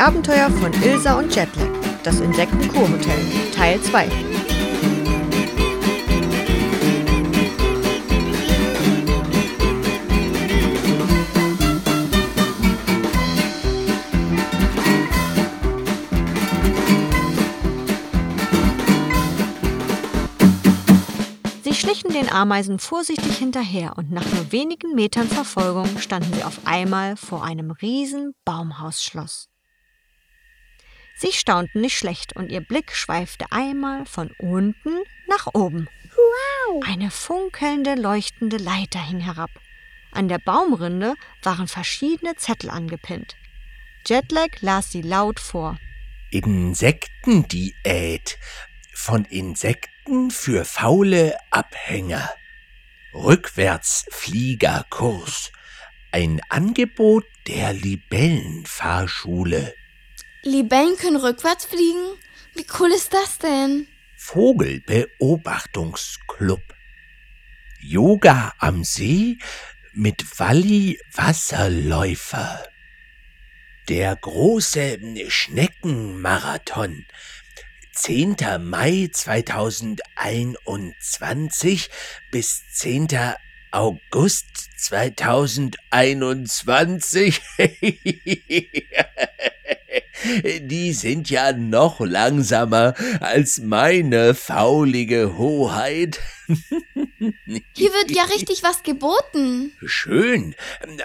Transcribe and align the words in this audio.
Abenteuer 0.00 0.48
von 0.48 0.72
Ilsa 0.82 1.18
und 1.18 1.36
Jetlag, 1.36 1.68
das 2.02 2.20
Insektenkurhotel, 2.20 3.18
Teil 3.54 3.78
2. 3.82 4.08
Sie 21.62 21.74
schlichen 21.74 22.14
den 22.14 22.32
Ameisen 22.32 22.78
vorsichtig 22.78 23.36
hinterher 23.36 23.98
und 23.98 24.10
nach 24.10 24.24
nur 24.32 24.50
wenigen 24.50 24.94
Metern 24.94 25.28
Verfolgung 25.28 25.98
standen 25.98 26.32
sie 26.32 26.42
auf 26.42 26.58
einmal 26.64 27.16
vor 27.16 27.44
einem 27.44 27.70
riesen 27.70 28.32
Baumhausschloss. 28.46 29.49
Sie 31.20 31.32
staunten 31.32 31.80
nicht 31.82 31.98
schlecht 31.98 32.34
und 32.34 32.50
ihr 32.50 32.62
Blick 32.62 32.96
schweifte 32.96 33.44
einmal 33.50 34.06
von 34.06 34.30
unten 34.38 35.02
nach 35.28 35.48
oben. 35.52 35.86
Wow! 36.16 36.82
Eine 36.86 37.10
funkelnde, 37.10 37.94
leuchtende 37.94 38.56
Leiter 38.56 39.00
hing 39.00 39.20
herab. 39.20 39.50
An 40.12 40.28
der 40.28 40.38
Baumrinde 40.38 41.14
waren 41.42 41.68
verschiedene 41.68 42.36
Zettel 42.36 42.70
angepinnt. 42.70 43.36
Jetlag 44.06 44.62
las 44.62 44.92
sie 44.92 45.02
laut 45.02 45.40
vor. 45.40 45.76
Insektendiät. 46.30 48.38
Von 48.94 49.26
Insekten 49.26 50.30
für 50.30 50.64
faule 50.64 51.36
Abhänger. 51.50 52.30
Rückwärtsfliegerkurs. 53.12 55.52
Ein 56.12 56.40
Angebot 56.48 57.26
der 57.46 57.74
Libellenfahrschule. 57.74 59.74
Libellen 60.42 60.96
können 60.96 61.16
rückwärts 61.16 61.66
fliegen? 61.66 62.16
Wie 62.54 62.64
cool 62.78 62.92
ist 62.92 63.12
das 63.12 63.36
denn? 63.38 63.88
Vogelbeobachtungsclub. 64.16 66.62
Yoga 67.80 68.54
am 68.58 68.84
See 68.84 69.38
mit 69.92 70.38
Walli 70.38 71.00
Wasserläufer. 71.12 72.64
Der 73.88 74.14
große 74.16 74.98
Schneckenmarathon. 75.28 77.04
10. 77.94 78.36
Mai 78.60 79.08
2021 79.12 81.90
bis 82.30 82.62
10. 82.72 83.08
August 83.70 84.48
2021. 84.78 87.40
Die 90.60 90.92
sind 90.92 91.30
ja 91.30 91.52
noch 91.52 92.00
langsamer 92.00 92.94
als 93.20 93.58
meine 93.58 94.34
faulige 94.34 95.38
Hoheit. 95.38 96.20
Hier 96.48 97.92
wird 97.92 98.10
ja 98.10 98.24
richtig 98.24 98.62
was 98.62 98.82
geboten. 98.82 99.72
Schön, 99.84 100.54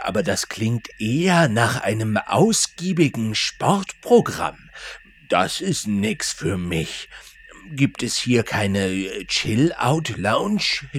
aber 0.03 0.23
das 0.23 0.49
klingt 0.49 0.89
eher 0.99 1.47
nach 1.47 1.81
einem 1.81 2.17
ausgiebigen 2.17 3.35
Sportprogramm. 3.35 4.69
Das 5.29 5.61
ist 5.61 5.87
nix 5.87 6.33
für 6.33 6.57
mich. 6.57 7.07
Gibt 7.71 8.03
es 8.03 8.17
hier 8.17 8.43
keine 8.43 9.25
Chill-Out-Lounge? 9.25 10.89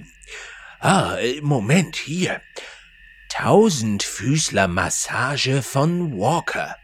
Ah, 0.81 1.17
Moment, 1.43 1.97
hier. 1.97 2.41
Tausendfüßler-Massage 3.31 5.63
von 5.63 6.13
Walker. 6.19 6.77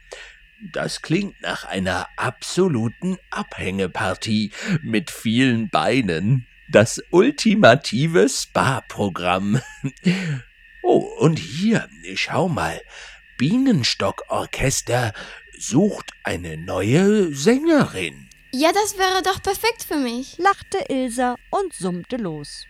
Das 0.72 1.02
klingt 1.02 1.40
nach 1.40 1.64
einer 1.64 2.06
absoluten 2.16 3.18
Abhängepartie 3.30 4.52
mit 4.82 5.10
vielen 5.10 5.68
Beinen. 5.70 6.46
Das 6.70 7.02
ultimative 7.10 8.28
Spa-Programm. 8.28 9.60
Oh, 10.84 10.98
und 11.20 11.38
hier, 11.38 11.88
schau 12.16 12.48
mal. 12.48 12.80
Bienenstockorchester 13.38 15.12
sucht 15.56 16.10
eine 16.24 16.56
neue 16.56 17.32
Sängerin. 17.32 18.28
Ja, 18.52 18.72
das 18.72 18.98
wäre 18.98 19.22
doch 19.22 19.40
perfekt 19.40 19.84
für 19.86 19.96
mich. 19.96 20.38
lachte 20.38 20.78
Ilsa 20.92 21.36
und 21.50 21.72
summte 21.72 22.16
los. 22.16 22.66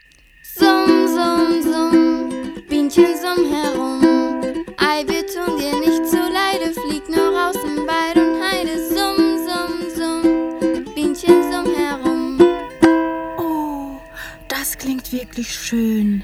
Summ, 0.55 1.09
summ, 1.09 1.63
summ, 1.63 2.29
Bienchen 2.69 3.17
summ 3.17 3.51
herum. 3.51 4.67
Ei, 4.77 5.03
wir 5.07 5.27
tun 5.27 5.57
dir 5.59 5.79
nicht 5.81 6.07
zuleide, 6.11 6.75
flieg 6.75 7.09
nur 7.09 7.35
raus 7.35 7.57
in 7.65 7.87
Wald 7.87 8.17
und 8.17 8.43
Heide. 8.43 8.77
Summ, 8.87 9.39
summ, 9.47 9.91
summ, 9.97 10.95
Bienchen 10.95 11.43
summ 11.51 11.75
herum. 11.75 12.39
Oh, 13.39 13.99
das 14.49 14.77
klingt 14.77 15.11
wirklich 15.11 15.55
schön. 15.55 16.23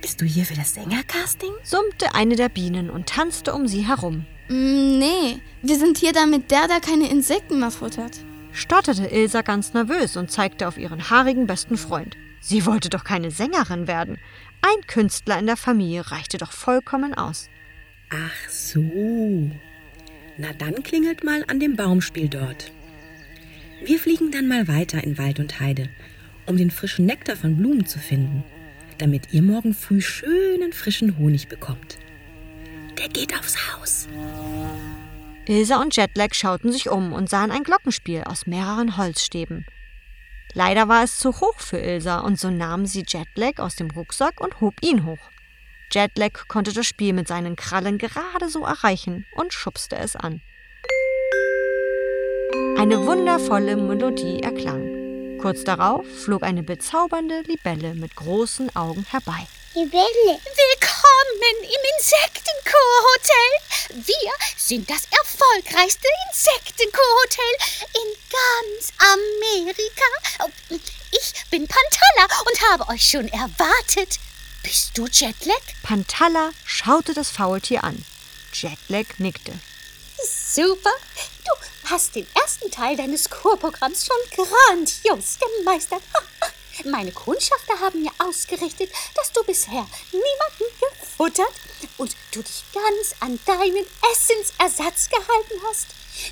Bist 0.00 0.20
du 0.20 0.24
hier 0.24 0.44
für 0.44 0.54
das 0.54 0.74
Sängercasting? 0.74 1.52
Summte 1.64 2.14
eine 2.14 2.36
der 2.36 2.48
Bienen 2.48 2.90
und 2.90 3.08
tanzte 3.08 3.54
um 3.54 3.66
sie 3.66 3.88
herum. 3.88 4.24
Mm, 4.50 4.98
nee, 4.98 5.40
wir 5.62 5.78
sind 5.78 5.98
hier, 5.98 6.12
damit 6.12 6.52
der 6.52 6.68
da 6.68 6.78
keine 6.78 7.10
Insekten 7.10 7.58
mehr 7.58 7.72
futtert. 7.72 8.18
Stotterte 8.52 9.06
Ilsa 9.06 9.42
ganz 9.42 9.74
nervös 9.74 10.16
und 10.16 10.30
zeigte 10.30 10.68
auf 10.68 10.78
ihren 10.78 11.10
haarigen 11.10 11.48
besten 11.48 11.76
Freund. 11.76 12.16
Sie 12.44 12.66
wollte 12.66 12.90
doch 12.90 13.04
keine 13.04 13.30
Sängerin 13.30 13.86
werden. 13.86 14.18
Ein 14.62 14.86
Künstler 14.88 15.38
in 15.38 15.46
der 15.46 15.56
Familie 15.56 16.10
reichte 16.10 16.38
doch 16.38 16.50
vollkommen 16.50 17.14
aus. 17.14 17.48
Ach 18.10 18.50
so. 18.50 19.50
Na 20.36 20.52
dann 20.58 20.82
klingelt 20.82 21.22
mal 21.22 21.44
an 21.46 21.60
dem 21.60 21.76
Baumspiel 21.76 22.28
dort. 22.28 22.72
Wir 23.84 23.98
fliegen 23.98 24.32
dann 24.32 24.48
mal 24.48 24.66
weiter 24.66 25.02
in 25.04 25.18
Wald 25.18 25.38
und 25.38 25.60
Heide, 25.60 25.88
um 26.46 26.56
den 26.56 26.72
frischen 26.72 27.06
Nektar 27.06 27.36
von 27.36 27.56
Blumen 27.56 27.86
zu 27.86 28.00
finden, 28.00 28.42
damit 28.98 29.32
ihr 29.32 29.42
morgen 29.42 29.72
früh 29.72 30.00
schönen 30.00 30.72
frischen 30.72 31.18
Honig 31.18 31.48
bekommt. 31.48 31.96
Der 32.98 33.08
geht 33.08 33.38
aufs 33.38 33.56
Haus. 33.72 34.08
Ilsa 35.46 35.80
und 35.80 35.94
Jetlag 35.94 36.34
schauten 36.34 36.72
sich 36.72 36.88
um 36.88 37.12
und 37.12 37.30
sahen 37.30 37.52
ein 37.52 37.62
Glockenspiel 37.62 38.22
aus 38.24 38.46
mehreren 38.46 38.96
Holzstäben. 38.96 39.64
Leider 40.54 40.88
war 40.88 41.02
es 41.02 41.18
zu 41.18 41.40
hoch 41.40 41.58
für 41.58 41.78
Ilsa 41.78 42.20
und 42.20 42.38
so 42.38 42.50
nahm 42.50 42.86
sie 42.86 43.04
Jetlag 43.06 43.58
aus 43.58 43.76
dem 43.76 43.90
Rucksack 43.90 44.40
und 44.40 44.60
hob 44.60 44.74
ihn 44.82 45.06
hoch. 45.06 45.30
Jetlag 45.90 46.46
konnte 46.48 46.72
das 46.72 46.86
Spiel 46.86 47.14
mit 47.14 47.26
seinen 47.26 47.56
Krallen 47.56 47.98
gerade 47.98 48.48
so 48.48 48.64
erreichen 48.64 49.26
und 49.34 49.52
schubste 49.54 49.96
es 49.96 50.14
an. 50.14 50.42
Eine 52.78 53.06
wundervolle 53.06 53.76
Melodie 53.76 54.40
erklang. 54.40 55.38
Kurz 55.40 55.64
darauf 55.64 56.06
flog 56.24 56.42
eine 56.42 56.62
bezaubernde 56.62 57.40
Libelle 57.42 57.94
mit 57.94 58.14
großen 58.14 58.74
Augen 58.76 59.06
herbei. 59.08 59.46
Libelle. 59.74 60.02
Willkommen 60.26 61.56
im 61.62 61.82
Insektenkurhotel. 61.96 63.71
Wir 63.94 64.32
sind 64.56 64.88
das 64.88 65.02
erfolgreichste 65.10 66.08
Insektenkurhotel 66.30 67.44
in 67.92 68.08
ganz 68.30 68.92
Amerika. 68.98 70.80
Ich 71.10 71.34
bin 71.50 71.68
Pantalla 71.68 72.40
und 72.46 72.70
habe 72.70 72.88
euch 72.88 73.06
schon 73.10 73.28
erwartet. 73.28 74.18
Bist 74.62 74.96
du 74.96 75.06
Jetlag? 75.06 75.60
Pantalla 75.82 76.52
schaute 76.64 77.12
das 77.12 77.28
Faultier 77.30 77.84
an. 77.84 78.02
Jetlag 78.54 79.04
nickte. 79.18 79.52
Super. 80.24 80.92
Du 81.44 81.90
hast 81.90 82.14
den 82.14 82.26
ersten 82.34 82.70
Teil 82.70 82.96
deines 82.96 83.28
Kurprogramms 83.28 84.06
schon 84.06 84.46
grandios 84.46 85.38
gemeistert. 85.58 86.02
Meine 86.84 87.12
Kundschafter 87.12 87.78
haben 87.80 88.02
mir 88.02 88.10
ausgerichtet, 88.18 88.90
dass 89.14 89.32
du 89.32 89.42
bisher 89.44 89.86
niemanden 90.10 90.64
gefuttert 90.80 91.52
und 91.98 92.16
du 92.32 92.42
dich 92.42 92.64
ganz 92.72 93.14
an 93.20 93.38
deinen 93.46 93.86
Essensersatz 94.12 95.08
gehalten 95.08 95.60
hast. 95.68 95.88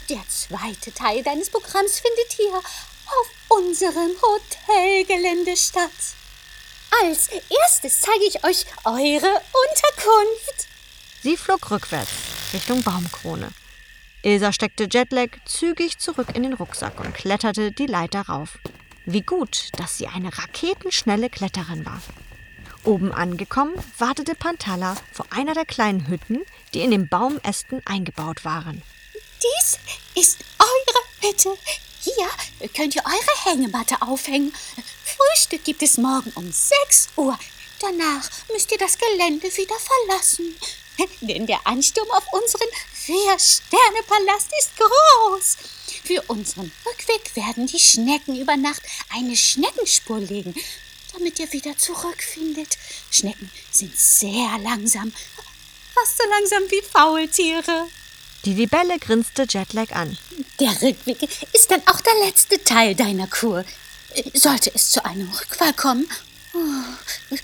Der 0.09 0.23
zweite 0.29 0.93
Teil 0.93 1.23
deines 1.23 1.51
Programms 1.51 2.01
findet 2.01 2.33
hier 2.33 2.57
auf 2.57 3.31
unserem 3.49 4.13
Hotelgelände 4.23 5.57
statt. 5.57 5.91
Als 7.03 7.29
erstes 7.29 8.01
zeige 8.01 8.25
ich 8.25 8.45
euch 8.45 8.67
eure 8.85 9.43
Unterkunft. 9.53 10.69
Sie 11.23 11.37
flog 11.37 11.71
rückwärts 11.71 12.11
Richtung 12.53 12.83
Baumkrone. 12.83 13.53
Ilsa 14.23 14.53
steckte 14.53 14.89
Jetlag 14.91 15.29
zügig 15.47 15.99
zurück 15.99 16.29
in 16.35 16.43
den 16.43 16.55
Rucksack 16.55 16.99
und 17.01 17.15
kletterte 17.15 17.73
die 17.73 17.87
Leiter 17.87 18.23
rauf. 18.23 18.59
Wie 19.13 19.23
gut, 19.23 19.71
dass 19.77 19.99
sie 19.99 20.07
eine 20.07 20.39
raketenschnelle 20.39 21.31
Kletterin 21.31 21.85
war. 21.85 22.01
Oben 22.85 23.11
angekommen, 23.11 23.75
wartete 23.99 24.37
Pantalla 24.37 24.97
vor 25.13 25.27
einer 25.31 25.53
der 25.53 25.65
kleinen 25.65 26.07
Hütten, 26.07 26.43
die 26.73 26.83
in 26.83 26.93
den 26.93 27.09
Baumästen 27.09 27.83
eingebaut 27.85 28.45
waren. 28.45 28.83
Dies 29.43 29.79
ist 30.15 30.45
eure 30.61 31.29
Hütte. 31.29 31.59
Hier 32.03 32.69
könnt 32.69 32.95
ihr 32.95 33.03
eure 33.05 33.51
Hängematte 33.51 34.01
aufhängen. 34.01 34.55
Frühstück 35.05 35.65
gibt 35.65 35.83
es 35.83 35.99
morgen 35.99 36.31
um 36.37 36.45
6 36.53 37.09
Uhr. 37.17 37.37
Danach 37.81 38.31
müsst 38.53 38.71
ihr 38.71 38.79
das 38.79 38.97
Gelände 38.97 39.49
wieder 39.57 39.77
verlassen. 39.77 40.55
Denn 41.21 41.49
der 41.49 41.67
Ansturm 41.67 42.09
auf 42.13 42.33
unseren 42.33 42.69
Vier-Sterne-Palast 43.11 44.53
ist 44.61 44.71
groß. 44.77 45.57
Für 46.05 46.23
unseren 46.29 46.71
Rückweg 46.87 47.35
werden 47.35 47.67
die 47.67 47.81
Schnecken 47.81 48.41
über 48.41 48.57
Nacht 48.57 48.83
eine 49.13 49.37
Schneckenspur 49.37 50.21
legen, 50.21 50.55
damit 51.13 51.41
ihr 51.41 51.53
wieder 51.53 51.77
zurückfindet. 51.77 52.79
Schnecken 53.11 53.51
sind 53.73 53.99
sehr 53.99 54.59
langsam, 54.63 55.13
fast 55.93 56.19
so 56.19 56.25
langsam 56.29 56.71
wie 56.71 56.83
Faultiere. 56.83 57.89
Die 58.45 58.55
Libelle 58.55 59.01
grinste 59.01 59.45
Jetlag 59.49 59.91
an. 59.91 60.17
Der 60.61 60.81
Rückweg 60.81 61.29
ist 61.53 61.69
dann 61.69 61.83
auch 61.89 62.01
der 62.01 62.15
letzte 62.25 62.63
Teil 62.63 62.95
deiner 62.95 63.27
Kur. 63.27 63.65
Sollte 64.35 64.71
es 64.73 64.93
zu 64.93 65.05
einem 65.05 65.29
Rückfall 65.31 65.73
kommen, 65.73 66.09
oh, 66.55 67.37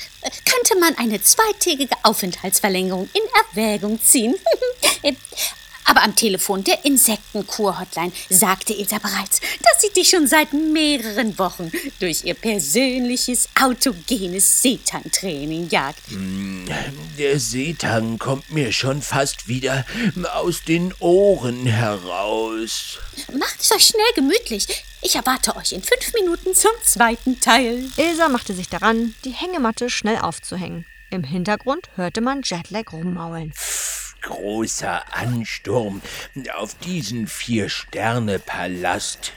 könnte 0.44 0.78
man 0.80 0.96
eine 0.96 1.20
zweitägige 1.22 1.94
Aufenthaltsverlängerung 2.02 3.08
in 3.12 3.22
Erwägung 3.54 4.00
ziehen. 4.00 4.34
Aber 5.88 6.02
am 6.02 6.16
Telefon 6.16 6.64
der 6.64 6.84
Insektenkur-Hotline 6.84 8.10
sagte 8.28 8.74
Ilsa 8.74 8.98
bereits, 8.98 9.40
dass 9.62 9.80
sie 9.80 9.90
dich 9.90 10.10
schon 10.10 10.26
seit 10.26 10.52
mehreren 10.52 11.38
Wochen 11.38 11.70
durch 12.00 12.24
ihr 12.24 12.34
persönliches 12.34 13.48
autogenes 13.54 14.62
Seetang-Training 14.62 15.68
jagt. 15.68 16.00
Der 17.16 17.38
Seetang 17.38 18.18
kommt 18.18 18.50
mir 18.50 18.72
schon 18.72 19.00
fast 19.00 19.46
wieder 19.46 19.86
aus 20.34 20.64
den 20.64 20.92
Ohren 20.98 21.66
heraus. 21.66 22.98
Macht 23.32 23.60
es 23.60 23.70
euch 23.70 23.86
schnell 23.86 24.12
gemütlich. 24.16 24.66
Ich 25.06 25.14
erwarte 25.14 25.54
euch 25.54 25.70
in 25.70 25.84
fünf 25.84 26.12
Minuten 26.14 26.52
zum 26.52 26.72
zweiten 26.82 27.38
Teil. 27.38 27.88
Ilsa 27.96 28.28
machte 28.28 28.54
sich 28.54 28.68
daran, 28.68 29.14
die 29.24 29.30
Hängematte 29.30 29.88
schnell 29.88 30.16
aufzuhängen. 30.16 30.84
Im 31.10 31.22
Hintergrund 31.22 31.88
hörte 31.94 32.20
man 32.20 32.42
Jetlag 32.42 32.92
rummaulen. 32.92 33.54
Großer 34.22 35.14
Ansturm 35.14 36.02
auf 36.56 36.74
diesen 36.74 37.28
Vier-Sterne-Palast. 37.28 39.32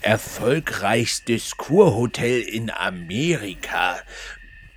Erfolgreichstes 0.00 1.58
Kurhotel 1.58 2.40
in 2.40 2.70
Amerika. 2.70 4.00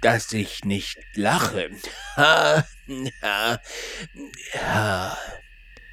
Dass 0.02 0.34
ich 0.34 0.66
nicht 0.66 0.98
lache. 1.14 1.70
Ha, 2.18 2.66
ha, 3.22 3.62
ha. 4.60 5.18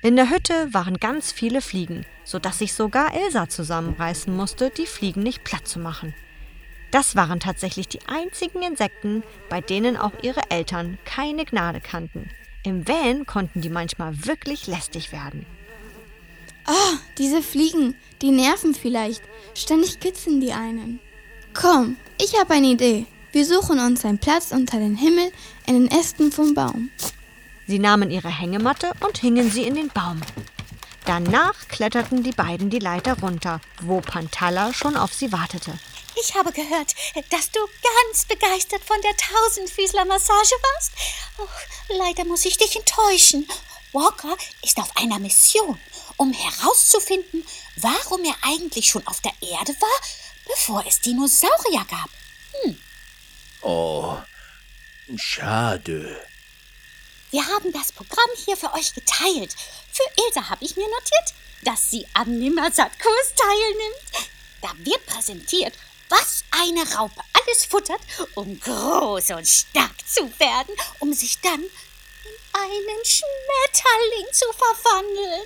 In 0.02 0.16
der 0.16 0.30
Hütte 0.30 0.72
waren 0.72 0.98
ganz 0.98 1.30
viele 1.30 1.60
Fliegen, 1.60 2.06
sodass 2.24 2.58
sich 2.58 2.72
sogar 2.72 3.14
Ilsa 3.14 3.50
zusammenreißen 3.50 4.34
musste, 4.34 4.70
die 4.70 4.86
Fliegen 4.86 5.22
nicht 5.22 5.44
platt 5.44 5.68
zu 5.68 5.78
machen. 5.78 6.14
Das 6.90 7.16
waren 7.16 7.38
tatsächlich 7.38 7.86
die 7.86 8.00
einzigen 8.06 8.62
Insekten, 8.62 9.22
bei 9.50 9.60
denen 9.60 9.98
auch 9.98 10.12
ihre 10.22 10.50
Eltern 10.50 10.98
keine 11.04 11.44
Gnade 11.44 11.80
kannten. 11.82 12.30
Im 12.64 12.88
Van 12.88 13.26
konnten 13.26 13.60
die 13.60 13.68
manchmal 13.68 14.24
wirklich 14.24 14.66
lästig 14.66 15.12
werden. 15.12 15.44
Oh, 16.66 16.96
diese 17.18 17.42
Fliegen, 17.42 17.94
die 18.22 18.30
nerven 18.30 18.74
vielleicht. 18.74 19.22
Ständig 19.54 20.00
kitzeln 20.00 20.40
die 20.40 20.52
einen. 20.52 20.98
Komm, 21.52 21.96
ich 22.18 22.38
habe 22.38 22.54
eine 22.54 22.68
Idee. 22.68 23.06
Wir 23.32 23.44
suchen 23.44 23.78
uns 23.78 24.04
einen 24.04 24.18
Platz 24.18 24.50
unter 24.50 24.78
den 24.78 24.96
Himmel 24.96 25.30
in 25.66 25.74
den 25.74 25.90
Ästen 25.90 26.32
vom 26.32 26.54
Baum. 26.54 26.90
Sie 27.70 27.78
nahmen 27.78 28.10
ihre 28.10 28.36
Hängematte 28.36 28.90
und 28.98 29.18
hingen 29.18 29.48
sie 29.48 29.62
in 29.62 29.76
den 29.76 29.90
Baum. 29.90 30.20
Danach 31.04 31.54
kletterten 31.68 32.24
die 32.24 32.32
beiden 32.32 32.68
die 32.68 32.80
Leiter 32.80 33.16
runter, 33.20 33.60
wo 33.80 34.00
Pantalla 34.00 34.74
schon 34.74 34.96
auf 34.96 35.14
sie 35.14 35.30
wartete. 35.30 35.78
Ich 36.20 36.34
habe 36.34 36.50
gehört, 36.50 36.96
dass 37.30 37.52
du 37.52 37.60
ganz 37.60 38.24
begeistert 38.24 38.82
von 38.82 38.96
der 39.02 39.16
Tausendfüßler-Massage 39.16 40.56
warst. 40.74 40.92
Oh, 41.38 41.94
leider 41.96 42.24
muss 42.24 42.44
ich 42.44 42.56
dich 42.56 42.74
enttäuschen. 42.74 43.46
Walker 43.92 44.36
ist 44.64 44.78
auf 44.78 44.90
einer 44.96 45.20
Mission, 45.20 45.78
um 46.16 46.32
herauszufinden, 46.32 47.46
warum 47.76 48.24
er 48.24 48.34
eigentlich 48.42 48.86
schon 48.86 49.06
auf 49.06 49.20
der 49.20 49.34
Erde 49.48 49.76
war, 49.80 50.00
bevor 50.48 50.84
es 50.88 51.00
Dinosaurier 51.02 51.86
gab. 51.88 52.10
Oh, 53.62 54.16
schade. 55.14 56.29
Wir 57.30 57.46
haben 57.46 57.72
das 57.72 57.92
Programm 57.92 58.30
hier 58.44 58.56
für 58.56 58.72
euch 58.74 58.92
geteilt. 58.92 59.54
Für 59.92 60.22
Ilse 60.26 60.50
habe 60.50 60.64
ich 60.64 60.76
mir 60.76 60.88
notiert, 60.88 61.34
dass 61.62 61.90
sie 61.90 62.04
am 62.14 62.38
Nimmersatt-Kurs 62.38 63.34
teilnimmt. 63.36 64.30
Da 64.62 64.70
wird 64.84 65.06
präsentiert, 65.06 65.74
was 66.08 66.42
eine 66.50 66.82
Raupe 66.96 67.20
alles 67.32 67.64
futtert, 67.66 68.00
um 68.34 68.58
groß 68.58 69.30
und 69.30 69.46
stark 69.46 69.94
zu 70.06 70.22
werden, 70.40 70.74
um 70.98 71.12
sich 71.12 71.40
dann 71.40 71.60
in 71.60 72.36
einen 72.52 73.04
Schmetterling 73.04 74.32
zu 74.32 74.46
verwandeln. 74.52 75.42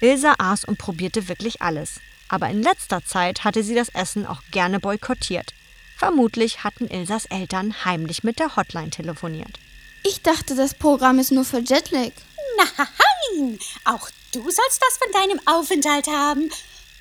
Ilsa 0.00 0.34
aß 0.38 0.66
und 0.66 0.76
probierte 0.76 1.28
wirklich 1.28 1.62
alles. 1.62 1.94
Aber 2.28 2.48
in 2.50 2.62
letzter 2.62 3.04
Zeit 3.04 3.44
hatte 3.44 3.62
sie 3.62 3.74
das 3.74 3.88
Essen 3.88 4.26
auch 4.26 4.42
gerne 4.50 4.80
boykottiert. 4.80 5.54
Vermutlich 5.96 6.62
hatten 6.62 6.88
Ilsas 6.88 7.24
Eltern 7.26 7.84
heimlich 7.86 8.22
mit 8.22 8.38
der 8.38 8.56
Hotline 8.56 8.90
telefoniert. 8.90 9.58
Ich 10.08 10.22
dachte, 10.22 10.54
das 10.54 10.72
Programm 10.72 11.18
ist 11.18 11.32
nur 11.32 11.44
für 11.44 11.58
Jetlag. 11.58 12.12
Nein, 12.56 13.58
auch 13.84 14.08
du 14.30 14.40
sollst 14.40 14.80
was 14.80 14.98
von 14.98 15.10
deinem 15.12 15.40
Aufenthalt 15.46 16.06
haben. 16.06 16.48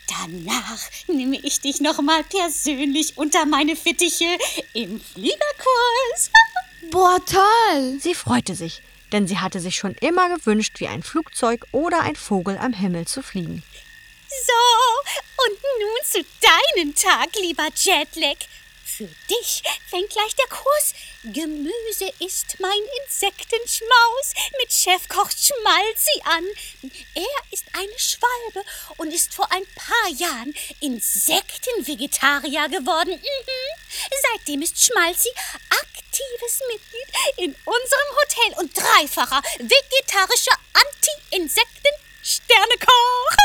Danach 0.07 0.79
nehme 1.07 1.39
ich 1.43 1.61
dich 1.61 1.81
nochmal 1.81 2.23
persönlich 2.23 3.15
unter 3.15 3.45
meine 3.45 3.75
Fittiche 3.75 4.25
im 4.73 4.99
Fliegerkurs. 4.99 6.31
Boah, 6.91 7.19
toll! 7.25 7.99
Sie 7.99 8.15
freute 8.15 8.55
sich, 8.55 8.81
denn 9.11 9.27
sie 9.27 9.37
hatte 9.37 9.59
sich 9.59 9.75
schon 9.75 9.93
immer 10.01 10.35
gewünscht, 10.35 10.79
wie 10.79 10.87
ein 10.87 11.03
Flugzeug 11.03 11.63
oder 11.71 12.01
ein 12.01 12.15
Vogel 12.15 12.57
am 12.57 12.73
Himmel 12.73 13.05
zu 13.05 13.21
fliegen. 13.21 13.61
So, 14.29 15.45
und 15.45 15.59
nun 15.79 15.99
zu 16.03 16.19
deinem 16.41 16.95
Tag, 16.95 17.29
lieber 17.39 17.67
Jetlag. 17.75 18.37
Für 18.97 19.09
dich 19.29 19.61
fängt 19.89 20.09
gleich 20.09 20.35
der 20.35 20.47
Kurs. 20.47 20.93
Gemüse 21.23 22.13
ist 22.19 22.57
mein 22.59 22.79
Insektenschmaus 23.03 24.33
mit 24.57 24.71
Chefkoch 24.71 25.29
Schmalzi 25.31 26.21
an. 26.23 26.45
Er 27.13 27.25
ist 27.51 27.65
eine 27.73 27.99
Schwalbe 27.99 28.63
und 28.95 29.13
ist 29.13 29.33
vor 29.33 29.51
ein 29.51 29.65
paar 29.75 30.07
Jahren 30.11 30.55
Insektenvegetarier 30.79 32.69
geworden. 32.69 33.19
Mhm. 33.19 33.69
Seitdem 34.31 34.61
ist 34.61 34.81
Schmalzi 34.81 35.27
aktives 35.69 36.61
Mitglied 36.71 37.09
in 37.35 37.53
unserem 37.65 38.15
Hotel 38.15 38.53
und 38.59 38.77
dreifacher 38.77 39.41
vegetarischer 39.57 40.57
Anti-Insekten-Sternekoch. 40.71 43.35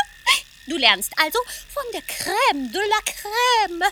Du 0.67 0.77
lernst 0.77 1.11
also 1.17 1.39
von 1.75 1.85
der 1.93 2.03
Crème 2.03 2.71
de 2.71 2.81
la 2.81 3.01
Crème. 3.01 3.83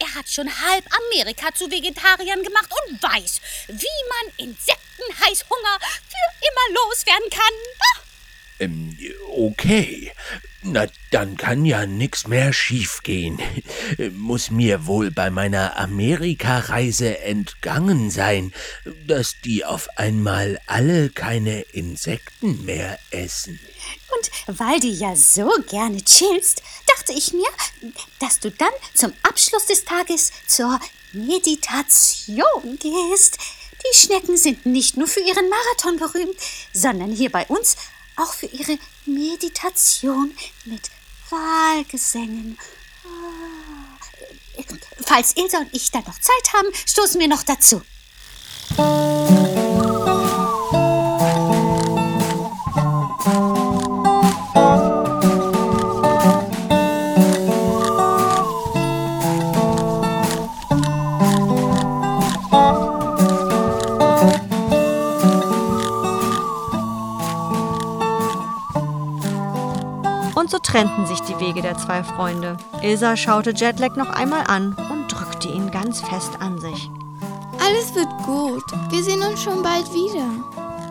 Er 0.00 0.14
hat 0.14 0.28
schon 0.30 0.48
halb 0.48 0.84
Amerika 1.06 1.54
zu 1.54 1.70
Vegetariern 1.70 2.42
gemacht 2.42 2.70
und 2.88 3.02
weiß, 3.02 3.40
wie 3.68 4.00
man 4.08 4.48
Insektenheißhunger 4.48 5.78
für 6.08 6.46
immer 6.48 6.80
loswerden 6.80 7.30
kann. 7.30 7.54
Ah, 7.78 8.00
Ähm, 8.60 8.96
okay. 9.36 10.12
Na, 10.62 10.86
dann 11.10 11.36
kann 11.38 11.64
ja 11.64 11.86
nix 11.86 12.26
mehr 12.26 12.52
schiefgehen. 12.52 13.38
Muss 14.12 14.50
mir 14.50 14.86
wohl 14.86 15.10
bei 15.10 15.30
meiner 15.30 15.76
Amerikareise 15.78 17.18
entgangen 17.20 18.10
sein, 18.10 18.52
dass 19.06 19.40
die 19.42 19.64
auf 19.64 19.88
einmal 19.98 20.58
alle 20.66 21.08
keine 21.10 21.60
Insekten 21.72 22.64
mehr 22.64 22.98
essen. 23.10 23.58
Und 24.16 24.58
weil 24.58 24.80
du 24.80 24.88
ja 24.88 25.14
so 25.16 25.50
gerne 25.68 26.02
chillst, 26.02 26.62
dachte 26.86 27.12
ich 27.12 27.32
mir, 27.32 27.48
dass 28.18 28.40
du 28.40 28.50
dann 28.50 28.72
zum 28.94 29.12
Abschluss 29.22 29.66
des 29.66 29.84
Tages 29.84 30.32
zur 30.46 30.78
Meditation 31.12 32.78
gehst. 32.78 33.38
Die 33.82 33.96
Schnecken 33.96 34.36
sind 34.36 34.66
nicht 34.66 34.96
nur 34.96 35.08
für 35.08 35.20
ihren 35.20 35.48
Marathon 35.48 35.98
berühmt, 35.98 36.36
sondern 36.72 37.12
hier 37.12 37.30
bei 37.30 37.46
uns 37.46 37.76
auch 38.16 38.34
für 38.34 38.46
ihre 38.46 38.78
Meditation 39.06 40.36
mit 40.64 40.90
Wahlgesängen. 41.30 42.58
Ah. 43.04 43.70
Falls 45.04 45.36
Ilse 45.36 45.58
und 45.58 45.74
ich 45.74 45.90
dann 45.90 46.04
noch 46.04 46.18
Zeit 46.20 46.52
haben, 46.54 46.68
stoßen 46.86 47.20
wir 47.20 47.28
noch 47.28 47.42
dazu. 47.42 47.82
Trennten 70.70 71.04
sich 71.04 71.20
die 71.22 71.38
Wege 71.40 71.62
der 71.62 71.76
zwei 71.76 72.04
Freunde. 72.04 72.56
Ilsa 72.80 73.16
schaute 73.16 73.50
Jetlag 73.50 73.96
noch 73.96 74.10
einmal 74.10 74.44
an 74.46 74.76
und 74.90 75.08
drückte 75.08 75.48
ihn 75.48 75.70
ganz 75.72 76.00
fest 76.00 76.30
an 76.38 76.60
sich. 76.60 76.88
Alles 77.58 77.94
wird 77.94 78.08
gut. 78.24 78.62
Wir 78.90 79.02
sehen 79.02 79.20
uns 79.22 79.42
schon 79.42 79.62
bald 79.62 79.86
wieder. 79.92 80.24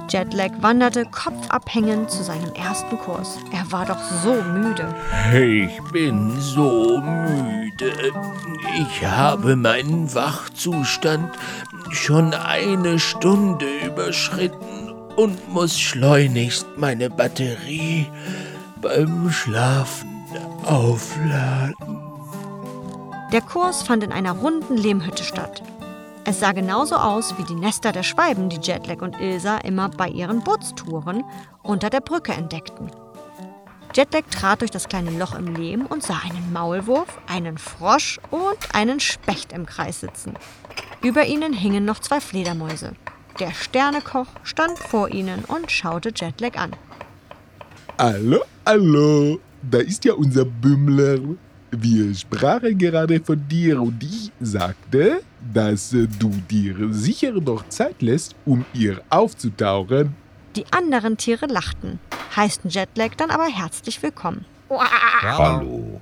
Jetlag 0.09 0.51
wanderte 0.61 1.05
kopfabhängend 1.05 2.11
zu 2.11 2.23
seinem 2.23 2.51
ersten 2.53 2.97
Kurs. 2.97 3.37
Er 3.53 3.71
war 3.71 3.85
doch 3.85 4.01
so 4.23 4.33
müde. 4.33 4.93
Ich 5.33 5.81
bin 5.93 6.37
so 6.41 6.99
müde. 6.99 7.93
Ich 8.79 9.05
habe 9.05 9.55
meinen 9.55 10.13
Wachzustand 10.13 11.31
schon 11.91 12.33
eine 12.33 12.99
Stunde 12.99 13.67
überschritten 13.85 14.93
und 15.15 15.53
muss 15.53 15.79
schleunigst 15.79 16.67
meine 16.75 17.09
Batterie 17.09 18.07
beim 18.81 19.29
Schlafen 19.29 20.25
aufladen. 20.65 21.75
Der 23.31 23.41
Kurs 23.41 23.83
fand 23.83 24.03
in 24.03 24.11
einer 24.11 24.31
runden 24.31 24.77
Lehmhütte 24.77 25.23
statt. 25.23 25.61
Es 26.25 26.39
sah 26.39 26.51
genauso 26.51 26.95
aus 26.95 27.37
wie 27.37 27.43
die 27.43 27.55
Nester 27.55 27.91
der 27.91 28.03
Schwalben, 28.03 28.49
die 28.49 28.59
Jetlag 28.61 29.01
und 29.01 29.19
Ilsa 29.19 29.57
immer 29.59 29.89
bei 29.89 30.07
ihren 30.07 30.43
Bootstouren 30.43 31.23
unter 31.63 31.89
der 31.89 32.01
Brücke 32.01 32.33
entdeckten. 32.33 32.91
Jetlag 33.95 34.23
trat 34.29 34.61
durch 34.61 34.71
das 34.71 34.87
kleine 34.87 35.11
Loch 35.11 35.33
im 35.33 35.55
Lehm 35.55 35.85
und 35.85 36.03
sah 36.03 36.19
einen 36.23 36.53
Maulwurf, 36.53 37.19
einen 37.27 37.57
Frosch 37.57 38.19
und 38.29 38.75
einen 38.75 38.99
Specht 38.99 39.51
im 39.51 39.65
Kreis 39.65 40.01
sitzen. 40.01 40.35
Über 41.01 41.25
ihnen 41.25 41.53
hingen 41.53 41.85
noch 41.85 41.99
zwei 41.99 42.19
Fledermäuse. 42.19 42.93
Der 43.39 43.51
Sternekoch 43.51 44.27
stand 44.43 44.77
vor 44.77 45.09
ihnen 45.09 45.43
und 45.45 45.71
schaute 45.71 46.11
Jetlag 46.15 46.57
an. 46.57 46.75
Hallo, 47.97 48.41
hallo, 48.69 49.39
da 49.63 49.79
ist 49.79 50.05
ja 50.05 50.13
unser 50.13 50.45
Bümmler. 50.45 51.17
Wir 51.71 52.13
sprachen 52.13 52.77
gerade 52.77 53.19
von 53.19 53.47
dir 53.47 53.81
und 53.81 54.03
ich 54.03 54.31
sagte, 54.39 55.21
dass 55.51 55.89
du 55.89 56.29
dir 56.47 56.75
sicher 56.91 57.31
noch 57.31 57.67
Zeit 57.69 57.99
lässt, 58.03 58.35
um 58.45 58.63
ihr 58.75 59.01
aufzutauchen. 59.09 60.15
Die 60.55 60.65
anderen 60.69 61.17
Tiere 61.17 61.47
lachten, 61.47 61.99
heißten 62.35 62.69
Jetlag 62.69 63.15
dann 63.17 63.31
aber 63.31 63.47
herzlich 63.47 64.03
willkommen. 64.03 64.45
Hallo. 64.69 65.99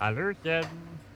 Hallöchen. 0.00 0.66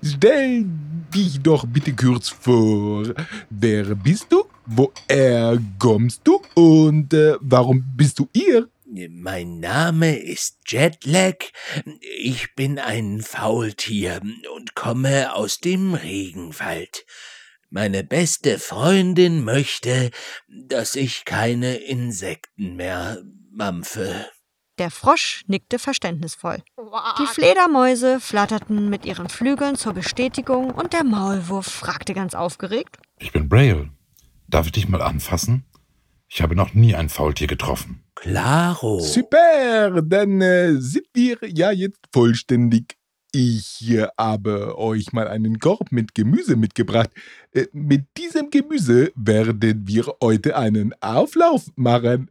Stell 0.05 0.67
dich 1.13 1.41
doch 1.43 1.67
bitte 1.67 1.93
kurz 1.95 2.29
vor. 2.29 3.03
Wer 3.51 3.97
bist 3.97 4.27
du? 4.31 4.45
Woher 4.67 5.59
kommst 5.81 6.21
du? 6.23 6.41
Und 6.55 7.13
äh, 7.13 7.35
warum 7.41 7.85
bist 7.97 8.21
du 8.21 8.29
ihr? 8.33 8.69
Mein 8.93 9.61
Name 9.61 10.19
ist 10.19 10.59
Jetlag. 10.67 11.37
Ich 12.01 12.55
bin 12.57 12.81
ein 12.81 13.21
Faultier 13.21 14.21
und 14.55 14.75
komme 14.75 15.33
aus 15.35 15.59
dem 15.59 15.95
Regenwald. 15.95 17.07
Meine 17.69 18.03
beste 18.03 18.59
Freundin 18.59 19.45
möchte, 19.45 20.11
dass 20.49 20.97
ich 20.97 21.25
keine 21.25 21.77
Insekten 21.77 22.75
mehr 22.75 23.23
mampfe. 23.53 24.27
Der 24.79 24.91
Frosch 24.91 25.45
nickte 25.47 25.79
verständnisvoll. 25.79 26.65
Die 27.21 27.27
Fledermäuse 27.27 28.19
flatterten 28.19 28.89
mit 28.89 29.05
ihren 29.05 29.29
Flügeln 29.29 29.77
zur 29.77 29.93
Bestätigung 29.93 30.73
und 30.73 30.95
der 30.95 31.05
Maulwurf 31.05 31.67
fragte 31.67 32.13
ganz 32.13 32.35
aufgeregt. 32.35 32.97
Ich 33.19 33.31
bin 33.31 33.49
Braille. 33.49 33.91
Darf 34.49 34.67
ich 34.67 34.73
dich 34.73 34.89
mal 34.89 35.03
anfassen? 35.03 35.65
Ich 36.33 36.43
habe 36.43 36.55
noch 36.55 36.75
nie 36.75 36.95
ein 36.95 37.09
Faultier 37.09 37.49
getroffen. 37.49 38.05
Claro. 38.15 39.01
Super, 39.01 40.01
dann 40.03 40.41
äh, 40.41 40.77
sind 40.77 41.07
wir 41.13 41.39
ja 41.43 41.73
jetzt 41.73 41.99
vollständig. 42.13 42.97
Ich 43.33 43.91
äh, 43.91 44.07
habe 44.17 44.79
euch 44.79 45.13
mal 45.13 45.27
einen 45.27 45.59
Korb 45.59 45.91
mit 45.91 46.15
Gemüse 46.15 46.55
mitgebracht. 46.55 47.11
Äh, 47.53 47.67
mit 47.73 48.07
diesem 48.17 48.51
Gemüse 48.51 49.11
werden 49.17 49.89
wir 49.89 50.05
heute 50.23 50.57
einen 50.57 50.95
Auflauf 51.01 51.67
machen. 51.75 52.31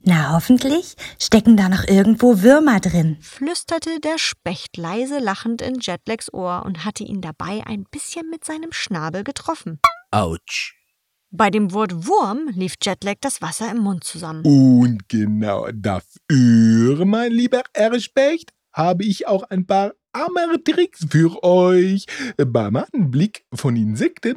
Na, 0.00 0.32
hoffentlich 0.32 0.94
stecken 1.18 1.56
da 1.56 1.68
noch 1.68 1.86
irgendwo 1.86 2.40
Würmer 2.40 2.80
drin. 2.80 3.18
flüsterte 3.20 4.00
der 4.00 4.16
Specht 4.16 4.76
leise 4.78 5.18
lachend 5.18 5.60
in 5.60 5.80
Jetlags 5.80 6.32
Ohr 6.32 6.62
und 6.64 6.86
hatte 6.86 7.04
ihn 7.04 7.20
dabei 7.20 7.62
ein 7.66 7.84
bisschen 7.90 8.30
mit 8.30 8.44
seinem 8.44 8.72
Schnabel 8.72 9.22
getroffen. 9.24 9.80
Autsch. 10.10 10.77
Bei 11.30 11.50
dem 11.50 11.72
Wort 11.72 12.06
Wurm 12.06 12.48
lief 12.54 12.76
Jetlag 12.82 13.16
das 13.20 13.42
Wasser 13.42 13.70
im 13.70 13.78
Mund 13.78 14.02
zusammen. 14.02 14.42
Und 14.44 15.08
genau 15.08 15.68
dafür, 15.72 17.04
mein 17.04 17.32
lieber 17.32 17.62
Erspecht, 17.74 18.52
habe 18.72 19.04
ich 19.04 19.26
auch 19.26 19.42
ein 19.50 19.66
paar 19.66 19.92
arme 20.12 20.62
Tricks 20.64 21.06
für 21.10 21.42
euch. 21.42 22.06
Beim 22.38 22.76
Anblick 22.76 23.44
von 23.52 23.76
Insekten 23.76 24.36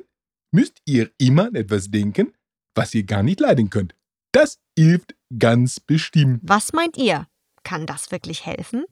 müsst 0.52 0.82
ihr 0.86 1.12
immer 1.18 1.48
an 1.48 1.56
etwas 1.56 1.90
denken, 1.92 2.34
was 2.76 2.94
ihr 2.94 3.04
gar 3.04 3.24
nicht 3.24 3.40
leiden 3.40 3.70
könnt. 3.70 3.96
Das 4.34 4.60
hilft 4.78 5.16
ganz 5.38 5.80
bestimmt. 5.80 6.42
Was 6.44 6.74
meint 6.74 6.98
ihr? 6.98 7.28
Kann 7.64 7.86
das 7.86 8.12
wirklich 8.12 8.46
helfen? 8.46 8.84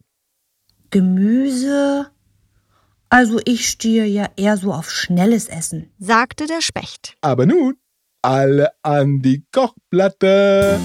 Gemüse? 0.89 2.11
Also 3.09 3.41
ich 3.43 3.67
stehe 3.67 4.05
ja 4.05 4.29
eher 4.37 4.55
so 4.55 4.73
auf 4.73 4.89
schnelles 4.89 5.47
Essen. 5.49 5.91
sagte 5.97 6.45
der 6.45 6.61
Specht. 6.61 7.17
Aber 7.21 7.45
nun, 7.45 7.75
alle 8.21 8.69
an 8.83 9.21
die 9.21 9.43
Kochplatte. 9.53 10.79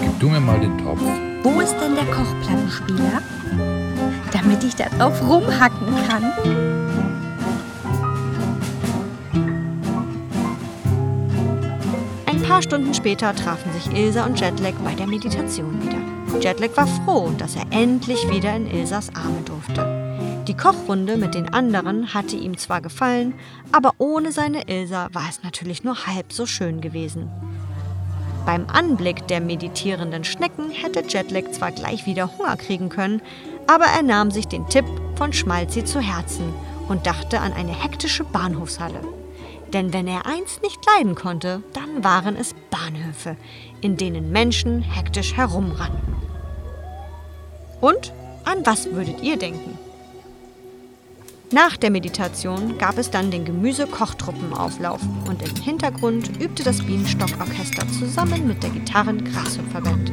Gib 0.00 0.20
du 0.20 0.28
mir 0.28 0.40
mal 0.40 0.58
den 0.60 0.76
Topf. 0.78 1.00
Wo 1.42 1.60
ist 1.60 1.76
denn 1.80 1.94
der 1.94 2.06
Kochplattenspieler? 2.06 3.22
Damit 4.32 4.64
ich 4.64 4.74
da 4.74 4.88
drauf 4.88 5.22
rumhacken 5.22 5.94
kann. 6.08 6.24
Ein 12.26 12.42
paar 12.42 12.62
Stunden 12.62 12.92
später 12.92 13.34
trafen 13.34 13.72
sich 13.72 13.92
Ilsa 13.96 14.24
und 14.26 14.40
Jetlag 14.40 14.74
bei 14.84 14.94
der 14.94 15.06
Meditation 15.06 15.80
wieder. 15.82 16.40
Jetlag 16.40 16.76
war 16.76 16.86
froh, 16.86 17.32
dass 17.38 17.56
er 17.56 17.64
endlich 17.70 18.28
wieder 18.28 18.54
in 18.56 18.66
Ilsas 18.66 19.10
Arme 19.14 19.42
durfte. 19.44 20.05
Die 20.46 20.56
Kochrunde 20.56 21.16
mit 21.16 21.34
den 21.34 21.52
anderen 21.52 22.14
hatte 22.14 22.36
ihm 22.36 22.56
zwar 22.56 22.80
gefallen, 22.80 23.34
aber 23.72 23.94
ohne 23.98 24.30
seine 24.30 24.68
Ilsa 24.68 25.08
war 25.12 25.28
es 25.28 25.42
natürlich 25.42 25.82
nur 25.82 26.06
halb 26.06 26.32
so 26.32 26.46
schön 26.46 26.80
gewesen. 26.80 27.28
Beim 28.44 28.66
Anblick 28.68 29.26
der 29.26 29.40
meditierenden 29.40 30.22
Schnecken 30.22 30.70
hätte 30.70 31.02
Jetlag 31.08 31.50
zwar 31.50 31.72
gleich 31.72 32.06
wieder 32.06 32.38
Hunger 32.38 32.56
kriegen 32.56 32.90
können, 32.90 33.20
aber 33.66 33.86
er 33.86 34.04
nahm 34.04 34.30
sich 34.30 34.46
den 34.46 34.68
Tipp 34.68 34.84
von 35.16 35.32
Schmalzi 35.32 35.84
zu 35.84 35.98
Herzen 35.98 36.54
und 36.88 37.08
dachte 37.08 37.40
an 37.40 37.52
eine 37.52 37.72
hektische 37.72 38.22
Bahnhofshalle. 38.22 39.00
Denn 39.72 39.92
wenn 39.92 40.06
er 40.06 40.26
eins 40.26 40.62
nicht 40.62 40.78
leiden 40.86 41.16
konnte, 41.16 41.60
dann 41.72 42.04
waren 42.04 42.36
es 42.36 42.54
Bahnhöfe, 42.70 43.36
in 43.80 43.96
denen 43.96 44.30
Menschen 44.30 44.80
hektisch 44.80 45.36
herumrannten. 45.36 46.14
Und 47.80 48.12
an 48.44 48.64
was 48.64 48.92
würdet 48.92 49.24
ihr 49.24 49.36
denken? 49.36 49.76
Nach 51.52 51.76
der 51.76 51.90
Meditation 51.90 52.76
gab 52.76 52.98
es 52.98 53.08
dann 53.08 53.30
den 53.30 53.44
Gemüse-Kochtruppenauflauf 53.44 55.00
und 55.28 55.40
im 55.42 55.62
Hintergrund 55.62 56.40
übte 56.40 56.64
das 56.64 56.82
Bienenstockorchester 56.82 57.86
zusammen 58.00 58.48
mit 58.48 58.64
der 58.64 58.70
Gitarren 58.70 59.24
Grashüpferband. 59.24 60.10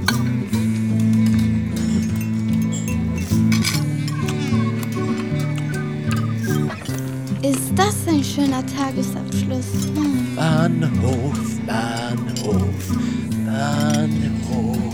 Ist 7.41 7.71
das 7.75 8.07
ein 8.07 8.23
schöner 8.23 8.63
Tagesabschluss? 8.67 9.87
Hm. 9.95 10.35
Bahnhof, 10.35 11.59
Bahnhof, 11.65 12.95
Bahnhof. 13.43 14.93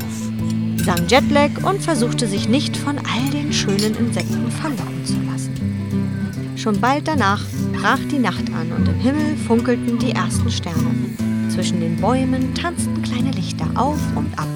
sang 0.86 1.05
Jetlag 1.10 1.51
und 1.63 1.81
versuchte 1.81 2.27
sich 2.27 2.48
nicht 2.48 2.77
von 2.77 2.98
all 2.98 3.29
den 3.31 3.51
schönen 3.51 3.93
Insekten 3.96 4.46
lassen. 4.63 4.88
Schon 6.60 6.80
bald 6.82 7.08
danach 7.08 7.42
brach 7.72 8.01
die 8.12 8.20
Nacht 8.20 8.51
an 8.51 8.74
und 8.74 8.86
im 8.86 9.00
Himmel 9.00 9.38
funkelten 9.38 9.98
die 9.98 10.12
ersten 10.12 10.51
Sterne. 10.51 10.94
Zwischen 11.48 11.80
den 11.80 11.96
Bäumen 11.96 12.54
tanzten 12.54 13.01
kleine 13.01 13.32
Lichter 13.32 13.66
auf 13.75 13.98
und 14.13 14.38
ab. 14.38 14.50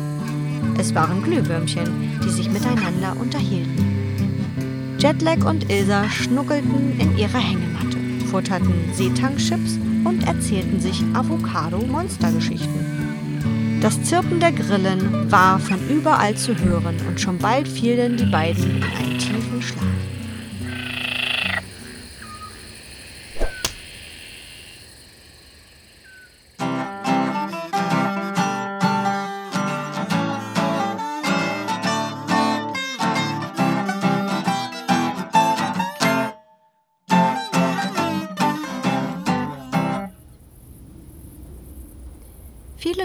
Es 0.77 0.93
waren 0.93 1.24
Glühwürmchen, 1.24 2.19
die 2.22 2.29
sich 2.29 2.51
miteinander 2.51 3.15
unterhielten. 3.17 4.98
Jetlag 5.00 5.45
und 5.45 5.72
Ilsa 5.72 6.10
schnuckelten 6.10 7.00
in 7.00 7.17
ihrer 7.17 7.39
Hängematte, 7.39 7.98
futterten 8.29 8.74
Seetang-Chips 8.91 9.79
und 10.03 10.27
erzählten 10.27 10.81
sich 10.81 11.01
Avocado-Monstergeschichten. 11.13 13.79
Das 13.79 14.03
Zirpen 14.03 14.41
der 14.41 14.51
Grillen 14.51 15.31
war 15.31 15.57
von 15.57 15.79
überall 15.88 16.36
zu 16.36 16.53
hören 16.53 16.98
und 17.07 17.22
schon 17.22 17.38
bald 17.38 17.65
fielen 17.65 18.17
die 18.17 18.25
beiden 18.25 18.75
in 18.75 18.83
einen 18.83 19.19
tiefen 19.19 19.62
Schlaf. 19.62 19.92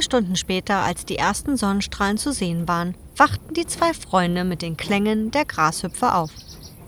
Stunden 0.09 0.37
später, 0.37 0.77
als 0.77 1.05
die 1.05 1.19
ersten 1.19 1.59
Sonnenstrahlen 1.59 2.17
zu 2.17 2.33
sehen 2.33 2.67
waren, 2.67 2.95
wachten 3.15 3.53
die 3.53 3.67
zwei 3.67 3.93
Freunde 3.93 4.43
mit 4.43 4.62
den 4.62 4.79
Klängen 4.79 5.31
der 5.31 5.45
Grashüpfer 5.45 6.17
auf. 6.17 6.31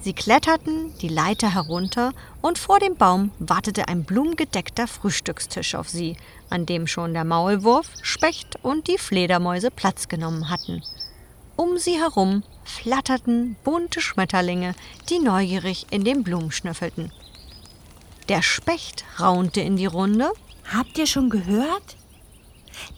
Sie 0.01 0.15
kletterten 0.15 0.95
die 1.03 1.09
Leiter 1.09 1.53
herunter 1.53 2.13
und 2.41 2.57
vor 2.59 2.79
dem 2.79 2.97
Baum 2.97 3.31
wartete 3.39 3.89
ein 3.89 4.05
blumengedeckter 4.05 4.89
Frühstückstisch 4.89 5.75
auf 5.75 5.91
sie, 5.91 6.17
an 6.49 6.65
dem 6.65 6.87
schon 6.87 7.13
der 7.13 7.27
Maulwurf, 7.27 7.91
Specht 8.01 8.57
und 8.63 8.89
die 8.89 8.97
Fledermäuse 8.97 9.71
Platz 9.71 10.09
genommen 10.09 10.49
hatten. 10.49 10.83
Um 11.57 11.77
sie 11.77 12.01
herum 12.01 12.43
flatterten 12.65 13.55
bunte 13.65 14.01
Schmetterlinge, 14.01 14.75
die 15.11 15.19
neugierig 15.19 15.89
in 15.91 16.05
den 16.05 16.23
Blumen 16.23 16.53
schnüffelten. 16.53 17.13
Der 18.31 18.41
Specht 18.41 19.05
raunte 19.21 19.61
in 19.61 19.77
die 19.77 19.85
Runde. 19.85 20.31
Habt 20.73 20.97
ihr 20.97 21.07
schon 21.07 21.29
gehört? 21.29 22.00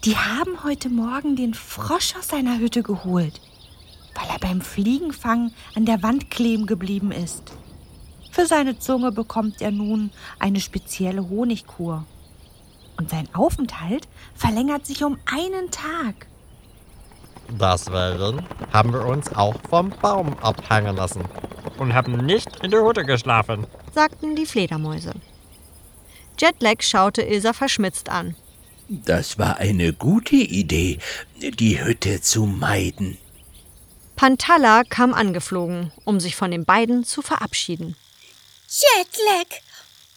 Die 0.05 0.17
haben 0.17 0.63
heute 0.63 0.89
Morgen 0.89 1.35
den 1.35 1.53
Frosch 1.53 2.15
aus 2.15 2.27
seiner 2.29 2.59
Hütte 2.59 2.83
geholt 2.83 3.39
weil 4.15 4.27
er 4.29 4.39
beim 4.39 4.61
Fliegenfang 4.61 5.51
an 5.75 5.85
der 5.85 6.03
Wand 6.03 6.29
kleben 6.31 6.65
geblieben 6.65 7.11
ist. 7.11 7.53
Für 8.31 8.45
seine 8.45 8.79
Zunge 8.79 9.11
bekommt 9.11 9.61
er 9.61 9.71
nun 9.71 10.11
eine 10.39 10.59
spezielle 10.59 11.29
Honigkur. 11.29 12.05
Und 12.97 13.09
sein 13.09 13.27
Aufenthalt 13.33 14.07
verlängert 14.35 14.85
sich 14.85 15.03
um 15.03 15.17
einen 15.25 15.71
Tag. 15.71 16.27
Deswegen 17.49 18.41
haben 18.71 18.93
wir 18.93 19.05
uns 19.05 19.33
auch 19.35 19.55
vom 19.69 19.89
Baum 20.01 20.35
abhängen 20.39 20.95
lassen 20.95 21.23
und 21.77 21.93
haben 21.93 22.25
nicht 22.25 22.63
in 22.63 22.71
der 22.71 22.83
Hütte 22.83 23.03
geschlafen, 23.03 23.67
sagten 23.93 24.35
die 24.35 24.45
Fledermäuse. 24.45 25.13
Jetlag 26.39 26.81
schaute 26.81 27.21
Ilsa 27.21 27.53
verschmitzt 27.53 28.09
an. 28.09 28.35
Das 28.89 29.37
war 29.37 29.57
eine 29.57 29.93
gute 29.93 30.35
Idee, 30.35 30.99
die 31.37 31.83
Hütte 31.83 32.21
zu 32.21 32.45
meiden. 32.45 33.17
Pantalla 34.15 34.83
kam 34.83 35.13
angeflogen, 35.13 35.91
um 36.05 36.19
sich 36.19 36.35
von 36.35 36.51
den 36.51 36.65
beiden 36.65 37.03
zu 37.03 37.21
verabschieden. 37.21 37.95
Jetlag, 38.67 39.59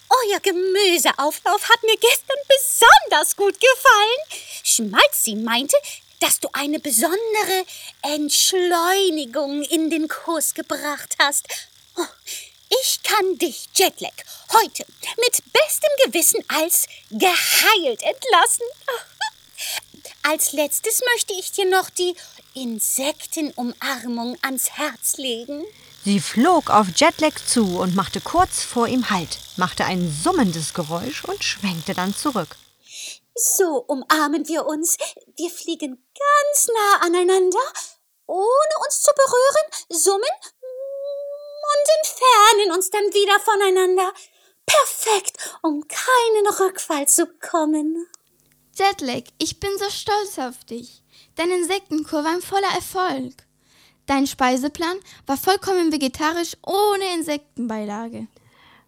euer 0.08 0.40
Gemüseauflauf 0.40 1.68
hat 1.68 1.82
mir 1.82 1.96
gestern 1.96 2.36
besonders 2.48 3.36
gut 3.36 3.54
gefallen. 3.54 4.42
Schmalzi 4.62 5.36
meinte, 5.36 5.76
dass 6.20 6.40
du 6.40 6.48
eine 6.52 6.78
besondere 6.80 7.64
Entschleunigung 8.02 9.62
in 9.62 9.90
den 9.90 10.08
Kurs 10.08 10.54
gebracht 10.54 11.16
hast. 11.18 11.46
Oh, 11.96 12.04
ich 12.68 13.02
kann 13.02 13.38
dich, 13.38 13.68
Jetlag, 13.74 14.12
heute 14.52 14.84
mit 15.18 15.52
bestem 15.52 15.90
Gewissen 16.04 16.42
als 16.48 16.86
geheilt 17.10 18.02
entlassen. 18.02 18.66
Als 20.22 20.52
letztes 20.52 21.02
möchte 21.14 21.34
ich 21.34 21.52
dir 21.52 21.66
noch 21.66 21.88
die 21.88 22.14
Insektenumarmung 22.54 24.36
ans 24.42 24.70
Herz 24.70 25.18
legen. 25.18 25.64
Sie 26.04 26.20
flog 26.20 26.70
auf 26.70 26.88
Jetlag 26.94 27.34
zu 27.46 27.78
und 27.78 27.94
machte 27.94 28.20
kurz 28.20 28.62
vor 28.62 28.88
ihm 28.88 29.10
Halt, 29.10 29.38
machte 29.56 29.84
ein 29.84 30.12
summendes 30.22 30.74
Geräusch 30.74 31.24
und 31.24 31.42
schwenkte 31.42 31.94
dann 31.94 32.14
zurück. 32.14 32.56
So 33.34 33.84
umarmen 33.86 34.48
wir 34.48 34.66
uns. 34.66 34.96
Wir 35.36 35.50
fliegen 35.50 36.02
ganz 36.18 36.68
nah 36.68 37.06
aneinander, 37.06 37.58
ohne 38.26 38.74
uns 38.84 39.02
zu 39.02 39.10
berühren, 39.14 40.00
summen 40.00 40.22
und 41.72 41.84
entfernen 42.00 42.76
uns 42.76 42.90
dann 42.90 43.04
wieder 43.12 43.38
voneinander. 43.40 44.12
Perfekt, 44.66 45.36
um 45.62 45.86
keinen 45.86 46.46
Rückfall 46.60 47.06
zu 47.06 47.26
bekommen. 47.26 48.06
Jetlag, 48.74 49.22
ich 49.38 49.60
bin 49.60 49.70
so 49.78 49.88
stolz 49.90 50.38
auf 50.38 50.64
dich. 50.64 51.02
Dein 51.36 51.50
Insektenkur 51.50 52.24
war 52.24 52.32
ein 52.32 52.42
voller 52.42 52.74
Erfolg. 52.74 53.34
Dein 54.06 54.26
Speiseplan 54.26 54.98
war 55.26 55.36
vollkommen 55.36 55.92
vegetarisch 55.92 56.56
ohne 56.64 57.14
Insektenbeilage. 57.14 58.26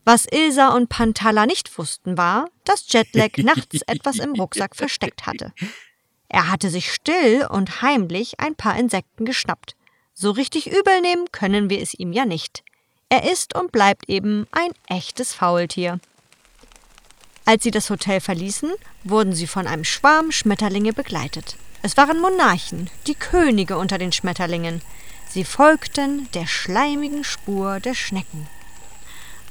Was 0.04 0.26
Ilsa 0.30 0.68
und 0.68 0.88
Pantala 0.88 1.46
nicht 1.46 1.76
wussten, 1.76 2.16
war, 2.16 2.48
dass 2.64 2.90
Jetlag 2.92 3.30
nachts 3.38 3.82
etwas 3.86 4.18
im 4.18 4.34
Rucksack 4.34 4.76
versteckt 4.76 5.26
hatte. 5.26 5.52
Er 6.28 6.50
hatte 6.50 6.70
sich 6.70 6.92
still 6.92 7.46
und 7.50 7.82
heimlich 7.82 8.38
ein 8.40 8.54
paar 8.54 8.78
Insekten 8.78 9.24
geschnappt. 9.24 9.74
So 10.20 10.32
richtig 10.32 10.66
übel 10.66 11.00
nehmen 11.00 11.30
können 11.30 11.70
wir 11.70 11.80
es 11.80 11.94
ihm 11.94 12.12
ja 12.12 12.24
nicht. 12.24 12.64
Er 13.08 13.30
ist 13.30 13.54
und 13.54 13.70
bleibt 13.70 14.08
eben 14.08 14.48
ein 14.50 14.72
echtes 14.88 15.32
Faultier. 15.32 16.00
Als 17.44 17.62
sie 17.62 17.70
das 17.70 17.88
Hotel 17.88 18.20
verließen, 18.20 18.72
wurden 19.04 19.32
sie 19.32 19.46
von 19.46 19.68
einem 19.68 19.84
Schwarm 19.84 20.32
Schmetterlinge 20.32 20.92
begleitet. 20.92 21.56
Es 21.82 21.96
waren 21.96 22.20
Monarchen, 22.20 22.90
die 23.06 23.14
Könige 23.14 23.78
unter 23.78 23.96
den 23.96 24.10
Schmetterlingen. 24.10 24.82
Sie 25.28 25.44
folgten 25.44 26.28
der 26.34 26.48
schleimigen 26.48 27.22
Spur 27.22 27.78
der 27.78 27.94
Schnecken. 27.94 28.48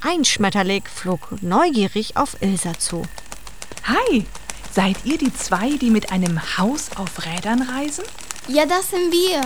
Ein 0.01 0.25
Schmetterling 0.25 0.83
flog 0.83 1.41
neugierig 1.41 2.17
auf 2.17 2.41
Ilsa 2.41 2.77
zu. 2.77 3.03
Hi, 3.85 4.25
seid 4.73 4.97
ihr 5.05 5.17
die 5.17 5.33
zwei, 5.33 5.77
die 5.77 5.91
mit 5.91 6.11
einem 6.11 6.57
Haus 6.57 6.89
auf 6.97 7.25
Rädern 7.25 7.61
reisen? 7.61 8.03
Ja, 8.49 8.65
das 8.65 8.89
sind 8.89 9.13
wir. 9.13 9.41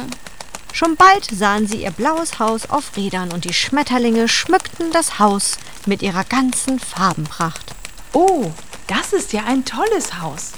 Schon 0.74 0.96
bald 0.96 1.26
sahen 1.26 1.68
sie 1.68 1.84
ihr 1.84 1.92
blaues 1.92 2.40
Haus 2.40 2.70
auf 2.70 2.96
Rädern 2.96 3.32
und 3.34 3.46
die 3.46 3.54
Schmetterlinge 3.54 4.28
schmückten 4.28 4.92
das 4.92 5.20
Haus 5.20 5.58
mit 5.86 6.02
ihrer 6.02 6.24
ganzen 6.24 6.80
Farbenpracht. 6.80 7.74
Oh, 8.14 8.52
das 8.88 9.14
ist 9.14 9.34
ja 9.34 9.44
ein 9.46 9.66
tolles 9.66 10.20
Haus. 10.22 10.52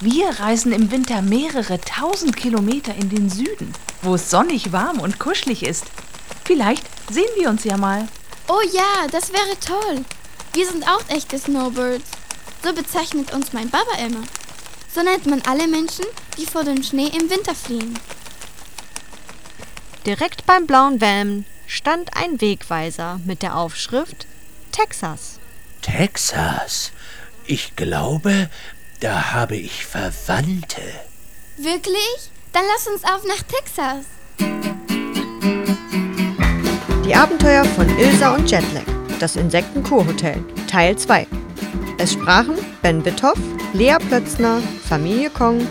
Wir 0.00 0.28
reisen 0.40 0.72
im 0.72 0.90
Winter 0.90 1.22
mehrere 1.22 1.80
tausend 1.80 2.36
Kilometer 2.36 2.94
in 2.94 3.08
den 3.08 3.30
Süden, 3.30 3.72
wo 4.02 4.14
es 4.14 4.30
sonnig 4.30 4.72
warm 4.72 5.00
und 5.00 5.18
kuschelig 5.18 5.64
ist. 5.64 5.84
Vielleicht 6.44 6.84
sehen 7.10 7.28
wir 7.36 7.48
uns 7.48 7.64
ja 7.64 7.76
mal. 7.76 8.06
Oh 8.48 8.60
ja, 8.72 9.08
das 9.10 9.32
wäre 9.32 9.58
toll. 9.60 10.04
Wir 10.52 10.66
sind 10.66 10.86
auch 10.88 11.02
echte 11.08 11.38
Snowbirds. 11.38 12.10
So 12.62 12.72
bezeichnet 12.72 13.32
uns 13.32 13.52
mein 13.52 13.70
Baba 13.70 13.96
immer. 14.04 14.22
So 14.94 15.02
nennt 15.02 15.26
man 15.26 15.42
alle 15.42 15.66
Menschen, 15.66 16.04
die 16.38 16.46
vor 16.46 16.64
dem 16.64 16.82
Schnee 16.82 17.08
im 17.08 17.28
Winter 17.28 17.54
fliehen. 17.54 17.98
Direkt 20.06 20.46
beim 20.46 20.68
blauen 20.68 21.00
Van 21.00 21.44
stand 21.66 22.16
ein 22.16 22.40
Wegweiser 22.40 23.18
mit 23.24 23.42
der 23.42 23.56
Aufschrift 23.56 24.28
Texas. 24.70 25.40
Texas? 25.82 26.92
Ich 27.44 27.74
glaube, 27.74 28.48
da 29.00 29.32
habe 29.32 29.56
ich 29.56 29.84
Verwandte. 29.84 30.80
Wirklich? 31.56 32.30
Dann 32.52 32.62
lass 32.72 32.86
uns 32.86 33.02
auf 33.02 33.24
nach 33.26 33.42
Texas. 33.42 34.04
Die 37.04 37.14
Abenteuer 37.16 37.64
von 37.64 37.88
Ilsa 37.98 38.36
und 38.36 38.48
Jetlag. 38.48 38.86
Das 39.18 39.34
Insektenkurhotel. 39.34 40.44
Teil 40.68 40.96
2. 40.96 41.26
Es 41.98 42.12
sprachen 42.12 42.54
Ben 42.80 43.02
Bitthoff, 43.02 43.38
Lea 43.72 43.96
Plötzner, 44.08 44.62
Familie 44.88 45.30
Kong, 45.30 45.66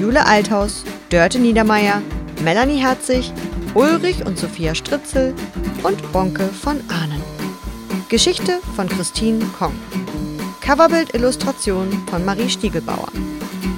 Jule 0.00 0.24
Althaus, 0.24 0.84
Dörte 1.10 1.38
Niedermeyer, 1.38 2.00
Melanie 2.42 2.80
Herzig, 2.80 3.32
Ulrich 3.74 4.24
und 4.24 4.38
Sophia 4.38 4.72
Stritzel 4.74 5.34
und 5.82 6.12
Bonke 6.12 6.46
von 6.46 6.80
Ahnen. 6.88 7.20
Geschichte 8.08 8.60
von 8.76 8.88
Christine 8.88 9.44
Kong. 9.58 9.74
Coverbild-Illustration 10.60 11.90
von 12.08 12.24
Marie 12.24 12.48
Stiegelbauer. 12.48 13.08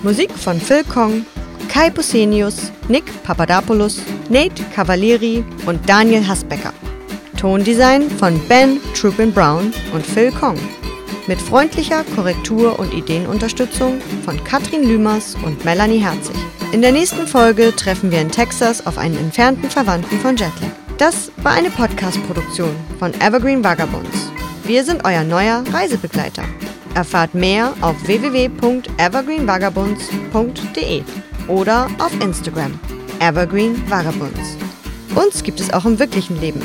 Musik 0.02 0.30
von 0.32 0.60
Phil 0.60 0.84
Kong, 0.84 1.24
Kai 1.68 1.88
Pusenius, 1.88 2.70
Nick 2.88 3.04
Papadopoulos, 3.22 4.00
Nate 4.28 4.62
Cavalieri 4.74 5.42
und 5.64 5.80
Daniel 5.88 6.26
Hasbecker. 6.26 6.74
Tondesign 7.38 8.10
von 8.10 8.38
Ben 8.48 8.78
Trupin 8.94 9.32
Brown 9.32 9.72
und 9.94 10.04
Phil 10.04 10.30
Kong. 10.30 10.58
Mit 11.28 11.42
freundlicher 11.42 12.04
Korrektur 12.14 12.78
und 12.78 12.94
Ideenunterstützung 12.94 14.00
von 14.24 14.44
Katrin 14.44 14.84
Lümers 14.84 15.34
und 15.44 15.64
Melanie 15.64 15.98
Herzig. 15.98 16.36
In 16.70 16.82
der 16.82 16.92
nächsten 16.92 17.26
Folge 17.26 17.74
treffen 17.74 18.12
wir 18.12 18.20
in 18.20 18.30
Texas 18.30 18.86
auf 18.86 18.96
einen 18.96 19.18
entfernten 19.18 19.68
Verwandten 19.68 20.20
von 20.20 20.36
Jetlag. 20.36 20.70
Das 20.98 21.32
war 21.38 21.50
eine 21.52 21.70
Podcast-Produktion 21.70 22.76
von 23.00 23.12
Evergreen 23.20 23.64
Vagabonds. 23.64 24.30
Wir 24.64 24.84
sind 24.84 25.04
euer 25.04 25.24
neuer 25.24 25.64
Reisebegleiter. 25.72 26.44
Erfahrt 26.94 27.34
mehr 27.34 27.74
auf 27.80 27.96
www.evergreenvagabonds.de 28.06 31.02
oder 31.48 31.88
auf 31.98 32.12
Instagram 32.20 32.78
Evergreen 33.18 33.82
Vagabonds. 33.90 34.56
Uns 35.16 35.42
gibt 35.42 35.58
es 35.58 35.72
auch 35.72 35.86
im 35.86 35.98
wirklichen 35.98 36.40
Leben. 36.40 36.62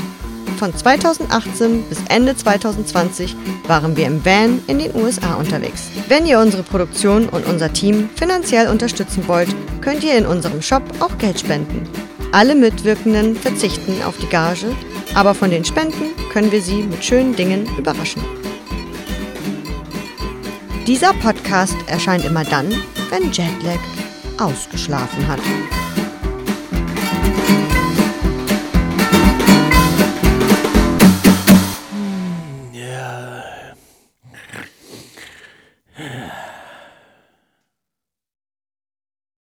Von 0.62 0.78
2018 0.78 1.86
bis 1.90 1.98
Ende 2.08 2.36
2020 2.36 3.36
waren 3.66 3.98
wir 3.98 4.06
im 4.06 4.24
Van 4.24 4.60
in 4.68 4.78
den 4.78 4.94
USA 4.94 5.34
unterwegs. 5.34 5.90
Wenn 6.08 6.28
ihr 6.28 6.38
unsere 6.38 6.62
Produktion 6.62 7.28
und 7.30 7.48
unser 7.48 7.74
Team 7.74 8.12
finanziell 8.16 8.68
unterstützen 8.68 9.28
wollt, 9.28 9.50
könnt 9.82 10.04
ihr 10.04 10.16
in 10.16 10.28
unserem 10.28 10.62
Shop 10.62 10.84
auch 11.00 11.18
Geld 11.18 11.40
spenden. 11.40 11.90
Alle 12.32 12.54
Mitwirkenden 12.54 13.36
verzichten 13.36 14.04
auf 14.04 14.20
die 14.20 14.28
Gage, 14.28 14.76
aber 15.16 15.34
von 15.34 15.50
den 15.50 15.66
Spenden 15.66 16.12
können 16.32 16.52
wir 16.52 16.62
sie 16.62 16.84
mit 16.84 17.04
schönen 17.04 17.36
Dingen 17.36 17.68
überraschen. 17.80 18.22
Dieser 20.86 21.16
Podcast 21.16 21.78
erscheint 21.88 22.24
immer 22.24 22.44
dann, 22.44 22.70
wenn 23.10 23.32
Jetlag 23.32 23.80
ausgeschlafen 24.38 25.28
hat. 25.28 25.40